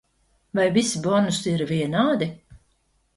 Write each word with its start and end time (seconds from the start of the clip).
Vai 0.59 0.63
visi 0.77 1.01
bonusi 1.03 1.53
ir 1.55 1.61
vienādi? 1.73 2.31